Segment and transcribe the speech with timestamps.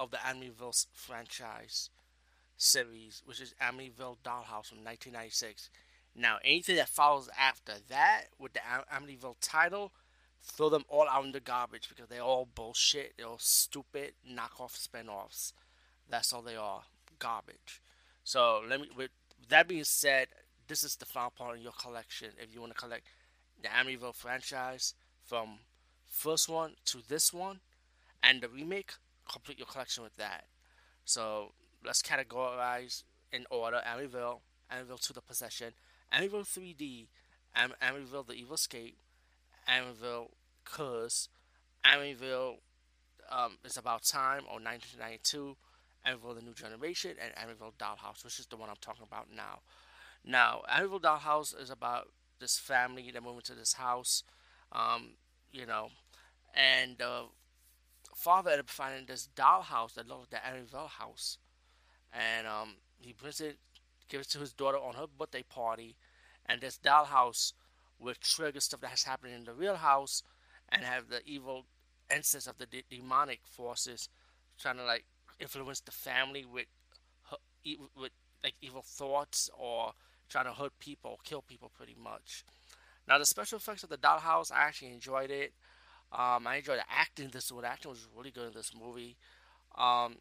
[0.00, 1.90] of the Amityville franchise
[2.56, 5.68] series, which is Amityville Dollhouse from 1996.
[6.16, 9.92] Now, anything that follows after that with the Amityville title,
[10.42, 13.12] throw them all out in the garbage because they're all bullshit.
[13.16, 15.52] They're all stupid knockoff spinoffs.
[16.08, 16.82] That's all they are,
[17.18, 17.82] garbage.
[18.24, 18.88] So let me.
[18.96, 19.10] With
[19.50, 20.28] that being said,
[20.66, 22.30] this is the final part in your collection.
[22.42, 23.06] If you want to collect
[23.62, 24.94] the Amityville franchise
[25.24, 25.58] from
[26.06, 27.60] first one to this one,
[28.22, 28.92] and the remake,
[29.30, 30.44] complete your collection with that.
[31.04, 31.52] So
[31.84, 34.40] let's categorize in order: Amityville,
[34.72, 35.72] Amityville II The Possession,
[36.12, 37.06] Amityville 3D,
[37.54, 38.96] Am- Amityville: The Evil Escape,
[39.68, 40.28] Amityville
[40.64, 41.28] Curse,
[41.84, 42.56] Amityville
[43.30, 45.56] um, It's About Time or 1992,
[46.06, 49.60] Amityville: The New Generation, and Amityville Dollhouse, which is the one I'm talking about now.
[50.24, 52.08] Now, Amityville Dollhouse is about
[52.40, 54.22] this family that moved into this house,
[54.72, 55.10] um,
[55.52, 55.90] you know,
[56.54, 57.24] and uh,
[58.20, 61.38] father ended up finding this dollhouse that looked like the Amityville house,
[62.12, 63.56] and um, he brings it,
[64.08, 65.96] gives it to his daughter on her birthday party,
[66.46, 67.52] and this dollhouse
[67.98, 70.22] will trigger stuff that has happened in the real house,
[70.68, 71.64] and have the evil
[72.14, 74.08] instance of the de- demonic forces
[74.58, 75.04] trying to like
[75.38, 76.66] influence the family with
[77.96, 78.12] with
[78.42, 79.92] like evil thoughts or
[80.28, 82.44] trying to hurt people, kill people, pretty much.
[83.08, 85.52] Now the special effects of the dollhouse, I actually enjoyed it.
[86.12, 87.28] Um, I enjoyed the acting.
[87.32, 89.16] This one acting was really good in this movie.
[89.76, 90.16] Um,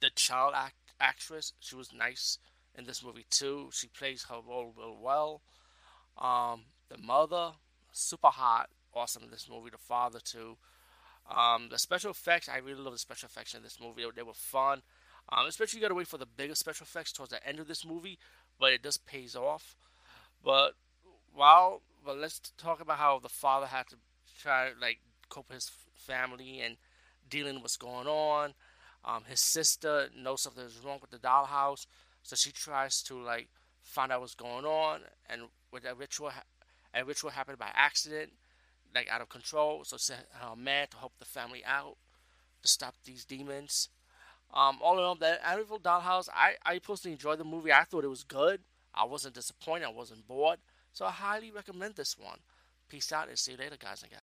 [0.00, 2.38] the child act, actress, she was nice
[2.74, 3.70] in this movie too.
[3.72, 5.40] She plays her role real well.
[6.18, 7.52] Um, the mother,
[7.92, 9.70] super hot, awesome in this movie.
[9.70, 10.56] The father too.
[11.34, 14.04] Um, the special effects, I really love the special effects in this movie.
[14.14, 14.82] They were fun.
[15.30, 17.84] Um, especially you gotta wait for the bigger special effects towards the end of this
[17.84, 18.18] movie,
[18.58, 19.76] but it does pays off.
[20.42, 20.72] But
[21.34, 23.96] while, but let's talk about how the father had to
[24.38, 26.76] try to like cope with his family and
[27.28, 28.54] dealing with what's going on.
[29.04, 31.86] Um, his sister knows something is wrong with the dollhouse,
[32.22, 33.48] so she tries to like
[33.82, 35.00] find out what's going on.
[35.28, 36.30] And with a ritual,
[36.94, 38.32] a ritual happened by accident,
[38.94, 39.84] like out of control.
[39.84, 41.96] So sent her man to help the family out
[42.62, 43.88] to stop these demons.
[44.52, 47.72] Um, all in all, that Amityville Dollhouse, I, I personally enjoyed the movie.
[47.72, 48.60] I thought it was good.
[48.94, 49.84] I wasn't disappointed.
[49.84, 50.58] I wasn't bored.
[50.92, 52.38] So I highly recommend this one.
[52.88, 54.16] Peace out and see you later, guys and gals.